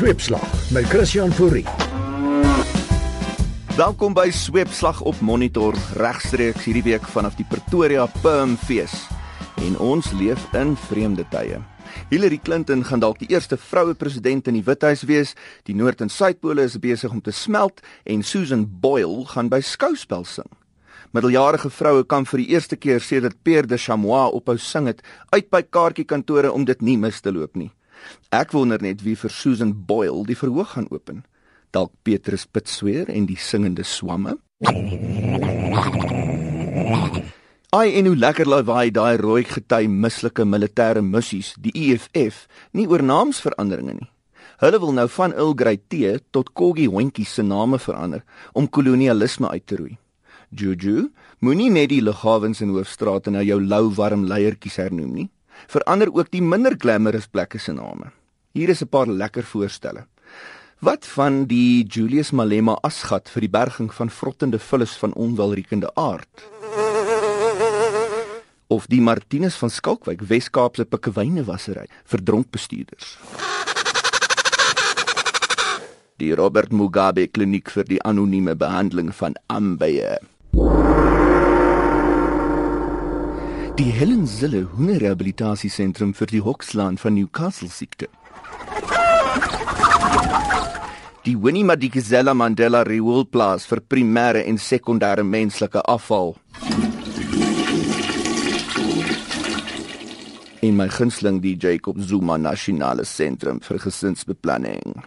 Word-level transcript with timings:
Sweepslag 0.00 0.70
met 0.72 0.84
Christian 0.84 1.32
Fourie. 1.32 1.66
Welkom 3.76 4.14
by 4.16 4.30
Sweepslag 4.32 5.00
op 5.04 5.18
Monitor 5.20 5.76
regstreeks 6.00 6.64
hierdie 6.64 6.86
week 6.86 7.04
vanaf 7.04 7.34
die 7.36 7.44
Pretoria 7.44 8.06
Perm 8.22 8.54
Fees. 8.56 8.94
En 9.60 9.74
ons 9.76 10.06
leef 10.16 10.46
in 10.56 10.72
vreemde 10.86 11.26
tye. 11.28 11.58
Hillary 12.08 12.38
Clinton 12.40 12.80
gaan 12.88 13.02
dalk 13.04 13.20
die 13.20 13.28
eerste 13.28 13.58
vroue 13.60 13.92
president 13.92 14.48
in 14.48 14.56
die 14.56 14.64
Withuis 14.64 15.02
wees. 15.04 15.34
Die 15.68 15.76
Noord- 15.76 16.00
en 16.00 16.08
Suidpole 16.08 16.64
is 16.64 16.78
besig 16.80 17.12
om 17.12 17.20
te 17.20 17.30
smelt 17.30 17.84
en 18.04 18.22
Susan 18.22 18.64
Boyle 18.80 19.26
gaan 19.26 19.52
by 19.52 19.60
skouspel 19.60 20.24
sing. 20.24 20.48
Middeljarige 21.12 21.68
vroue 21.70 22.06
kan 22.06 22.24
vir 22.24 22.38
die 22.38 22.48
eerste 22.56 22.76
keer 22.76 23.00
sedert 23.00 23.36
Pierre 23.42 23.66
de 23.66 23.76
Chamois 23.76 24.32
ophou 24.32 24.56
sing 24.56 24.86
het 24.86 25.04
uit 25.28 25.50
by 25.50 25.60
kaartjiekantore 25.60 26.52
om 26.52 26.64
dit 26.64 26.80
nie 26.80 26.96
mis 26.96 27.20
te 27.20 27.32
loop 27.32 27.54
nie. 27.54 27.70
Ek 28.30 28.52
wonder 28.52 28.82
net 28.82 29.02
wie 29.02 29.16
vir 29.16 29.30
Susan 29.30 29.72
Boyle 29.86 30.24
die 30.26 30.38
verhoog 30.38 30.74
gaan 30.74 30.90
open. 30.90 31.24
Dalk 31.70 31.92
Petrus 32.02 32.46
Pitsweer 32.46 33.08
en 33.08 33.26
die 33.26 33.38
singende 33.38 33.84
swamme. 33.84 34.36
Ai 37.70 37.88
en 37.94 38.06
hoe 38.06 38.16
lekker 38.16 38.48
laai 38.50 38.90
daai 38.90 39.16
rooi 39.16 39.44
gety 39.46 39.86
mislike 39.86 40.44
militêre 40.44 41.02
missies, 41.02 41.54
die 41.54 41.70
EFF, 41.70 42.48
nie 42.74 42.88
oor 42.90 43.02
naamsveranderinge 43.02 43.94
nie. 44.00 44.10
Hulle 44.60 44.80
wil 44.82 44.92
nou 44.92 45.06
van 45.08 45.32
Earl 45.32 45.54
Grey 45.56 45.78
tee 45.88 46.18
tot 46.34 46.50
Koggie 46.52 46.90
hondjie 46.90 47.24
se 47.24 47.42
name 47.42 47.78
verander 47.78 48.24
om 48.52 48.68
kolonialisme 48.68 49.48
uit 49.48 49.66
te 49.66 49.78
roei. 49.78 49.94
Juju, 50.50 51.12
moenie 51.40 51.70
net 51.70 51.88
die 51.92 52.02
lughawens 52.02 52.60
en 52.60 52.74
hoofstrate 52.74 53.30
nou 53.30 53.44
jou 53.46 53.60
lou 53.62 53.86
warm 53.96 54.26
leiertjies 54.28 54.76
hernoem 54.82 55.14
nie. 55.14 55.28
Verander 55.66 56.12
ook 56.14 56.30
die 56.30 56.42
minder 56.42 56.74
glamorous 56.78 57.26
plekke 57.26 57.58
se 57.58 57.72
name. 57.72 58.12
Hier 58.52 58.68
is 58.68 58.82
'n 58.82 58.88
paar 58.88 59.06
lekker 59.06 59.44
voorstelle. 59.44 60.06
Wat 60.80 61.06
van 61.06 61.44
die 61.44 61.84
Julius 61.84 62.30
Malema 62.30 62.78
asgat 62.82 63.28
vir 63.28 63.40
die 63.40 63.50
berging 63.50 63.90
van 63.94 64.10
vrottende 64.10 64.58
vullis 64.58 64.96
van 64.96 65.12
onwelriekende 65.12 65.90
aard? 65.94 66.48
Of 68.66 68.86
die 68.86 69.00
Martinus 69.00 69.54
van 69.60 69.70
Skalkwyk 69.70 70.20
Wes-Kaapse 70.22 70.84
pikkewyne 70.84 71.44
wassery 71.44 71.84
vir 72.04 72.24
dronk 72.24 72.50
bestuurders? 72.50 73.18
Die 76.16 76.34
Robert 76.34 76.72
Mugabe 76.72 77.26
kliniek 77.26 77.70
vir 77.70 77.84
die 77.84 78.02
anonieme 78.02 78.56
behandeling 78.56 79.14
van 79.14 79.36
ambeye. 79.46 80.18
Die 83.78 83.90
Helen 83.90 84.26
Zille 84.26 84.68
Hoenderrehabilitasiesentrum 84.76 86.12
vir 86.14 86.26
die 86.26 86.40
Hoxland 86.40 87.00
van 87.00 87.14
Newcastle 87.14 87.68
siekte. 87.68 88.08
Die 91.24 91.36
Winnie 91.42 91.64
Madikizela 91.64 92.34
Mandela 92.34 92.82
Rioolplaas 92.82 93.66
vir 93.70 93.80
primêre 93.80 94.44
en 94.46 94.58
sekondêre 94.58 95.24
menslike 95.24 95.82
afval. 95.84 96.34
In 100.60 100.76
my 100.76 100.88
gunsteling 100.88 101.40
die 101.40 101.56
Jacob 101.56 102.00
Zuma 102.00 102.36
Nasionale 102.38 103.04
Sentrum 103.04 103.60
vir 103.60 103.78
gesinsbeplanning. 103.78 105.00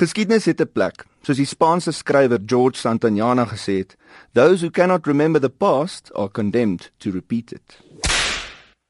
Geskiedenis 0.00 0.44
het 0.44 0.60
'n 0.60 0.72
plek, 0.72 1.04
soos 1.22 1.36
die 1.36 1.46
Spaanse 1.46 1.92
skrywer 1.92 2.38
George 2.46 2.78
Santayana 2.78 3.44
gesê 3.44 3.76
het, 3.78 3.96
those 4.32 4.64
who 4.64 4.70
cannot 4.70 5.06
remember 5.06 5.40
the 5.40 5.48
past 5.48 6.10
are 6.14 6.30
condemned 6.30 6.90
to 6.96 7.10
repeat 7.10 7.52
it. 7.52 7.78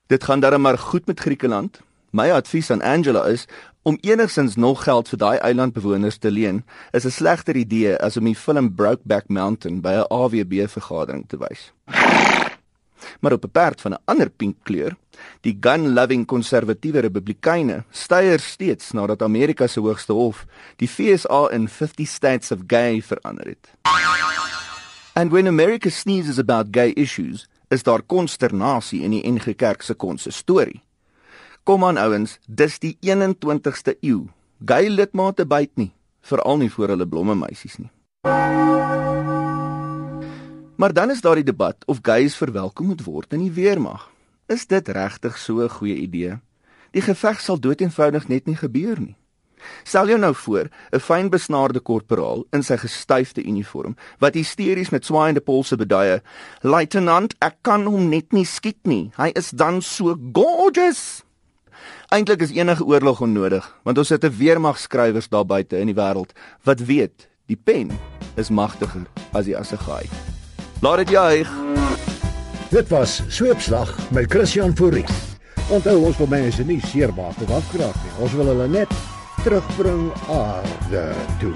Dit 0.06 0.24
gaan 0.24 0.40
darem 0.40 0.60
maar 0.60 0.78
goed 0.78 1.06
met 1.06 1.20
Griekeland. 1.20 1.80
My 2.10 2.30
advies 2.30 2.70
aan 2.70 2.82
Angela 2.82 3.24
is 3.24 3.46
om 3.82 3.98
enigsins 4.00 4.56
nog 4.56 4.82
geld 4.82 5.08
vir 5.08 5.18
daai 5.18 5.38
eilandbewoners 5.38 6.16
te 6.18 6.30
leen, 6.30 6.64
is 6.90 7.04
'n 7.04 7.10
slegter 7.10 7.56
idee 7.56 7.96
as 7.96 8.16
om 8.16 8.24
die 8.24 8.36
film 8.36 8.74
Brokeback 8.74 9.28
Mountain 9.28 9.80
by 9.80 9.92
'n 9.92 10.06
AWB 10.08 10.68
vergadering 10.68 11.24
te 11.28 11.36
wys. 11.38 11.72
Maar 13.20 13.32
op 13.32 13.44
'n 13.44 13.50
perd 13.50 13.80
van 13.80 13.92
'n 13.92 14.02
ander 14.04 14.30
pink 14.30 14.56
kleur, 14.62 14.96
die 15.40 15.56
gun-loving 15.60 16.26
konservatiewe 16.26 17.00
Republikeine 17.00 17.84
styer 17.90 18.40
steeds 18.40 18.90
nadat 18.90 19.22
Amerika 19.22 19.66
se 19.66 19.80
hoogste 19.80 20.12
hof 20.12 20.46
die 20.76 20.88
FSA 20.88 21.48
in 21.50 21.68
50 21.68 22.08
states 22.08 22.50
of 22.50 22.58
gay 22.66 23.02
verander 23.02 23.46
het. 23.46 23.70
And 25.12 25.32
when 25.32 25.46
America 25.46 25.90
sneezes 25.90 26.38
about 26.38 26.66
gay 26.70 26.90
issues, 26.90 27.48
is 27.68 27.82
daar 27.82 28.02
konsternasie 28.02 29.02
in 29.02 29.10
die 29.10 29.22
NG 29.30 29.54
Kerk 29.56 29.82
se 29.82 29.94
konsistorie. 29.94 30.82
Kom 31.62 31.84
aan 31.84 31.96
ouens, 31.96 32.38
dis 32.46 32.78
die 32.78 32.96
21ste 33.00 33.94
eeu. 34.00 34.26
Gay 34.64 34.88
lidmate 34.88 35.46
byt 35.46 35.70
nie, 35.74 35.92
veral 36.20 36.58
nie 36.58 36.70
vir 36.70 36.94
hulle 36.94 37.06
blomme 37.06 37.38
meisies 37.38 37.78
nie. 37.78 37.90
Maar 40.80 40.92
dan 40.92 41.10
is 41.10 41.20
daar 41.20 41.34
die 41.34 41.44
debat 41.44 41.76
of 41.84 41.98
gays 42.02 42.36
verwelkom 42.36 42.86
moet 42.86 43.02
word 43.04 43.34
in 43.36 43.42
die 43.44 43.52
weermag. 43.52 44.06
Is 44.48 44.64
dit 44.66 44.88
regtig 44.88 45.36
so 45.38 45.60
'n 45.60 45.68
goeie 45.68 45.94
idee? 45.94 46.38
Die 46.90 47.02
geveg 47.02 47.40
sal 47.40 47.60
doeteenvoudig 47.60 48.28
net 48.28 48.46
nie 48.46 48.56
gebeur 48.56 49.00
nie. 49.00 49.16
Stel 49.84 50.06
jou 50.06 50.18
nou 50.18 50.34
voor, 50.34 50.68
'n 50.92 50.98
fyn 50.98 51.28
besnaarde 51.28 51.80
korporaal 51.80 52.46
in 52.50 52.62
sy 52.62 52.76
gestyfde 52.76 53.44
uniform 53.44 53.96
wat 54.18 54.34
hysteries 54.34 54.90
met 54.90 55.04
swaaiende 55.04 55.40
polse 55.40 55.76
beduie: 55.76 56.22
"Luitenant, 56.60 57.34
ek 57.38 57.56
kan 57.60 57.84
hom 57.84 58.08
net 58.08 58.32
nie 58.32 58.44
skiet 58.44 58.86
nie. 58.86 59.12
Hy 59.16 59.30
is 59.34 59.50
dan 59.50 59.82
so 59.82 60.16
gorgeous." 60.32 61.22
Eintlik 62.08 62.40
is 62.40 62.50
enige 62.50 62.84
oorlog 62.84 63.20
onnodig, 63.20 63.76
want 63.82 63.98
ons 63.98 64.08
het 64.08 64.24
'n 64.24 64.36
weermagskrywers 64.36 65.28
daar 65.28 65.46
buite 65.46 65.78
in 65.78 65.86
die 65.86 66.02
wêreld 66.02 66.32
wat 66.62 66.80
weet 66.80 67.28
die 67.46 67.60
pen 67.64 67.90
is 68.36 68.48
magtiger 68.50 69.06
as 69.32 69.44
die 69.44 69.56
assegaai. 69.56 70.29
Laat 70.80 70.96
dit 70.96 71.08
juig. 71.08 71.50
Dit 72.68 72.88
was 72.88 73.22
Sweepslag 73.26 73.98
met 74.10 74.30
Christian 74.32 74.76
Fourie. 74.76 75.04
Onthou 75.68 76.04
ons 76.04 76.16
wil 76.16 76.26
mense 76.26 76.64
nie 76.64 76.80
seermaak 76.86 77.36
of 77.44 77.52
afkraak 77.52 78.00
nie. 78.00 78.14
Ons 78.18 78.32
wil 78.32 78.48
hulle 78.54 78.68
net 78.68 78.96
terugbring 79.44 80.08
aarde 80.32 81.04
toe. 81.42 81.52